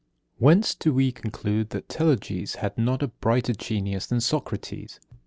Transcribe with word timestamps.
66. 0.39 0.41
Whence 0.43 0.73
do 0.73 0.93
we 0.95 1.11
conclude 1.11 1.69
that 1.69 1.87
Telauges 1.87 2.55
had 2.55 2.75
not 2.75 3.03
a 3.03 3.09
brighter 3.09 3.53
genius 3.53 4.07
than 4.07 4.19
Socrates? 4.19 4.99